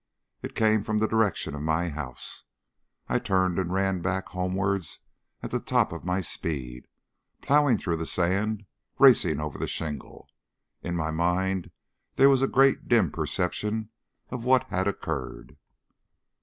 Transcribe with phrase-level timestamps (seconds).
[0.41, 2.45] It came from the direction of my house.
[3.07, 5.01] I turned and ran back homewards
[5.43, 6.87] at the top of my speed,
[7.43, 8.65] ploughing through the sand,
[8.97, 10.27] racing over the shingle.
[10.81, 11.69] In my mind
[12.15, 13.91] there was a great dim perception
[14.31, 15.57] of what had occurred.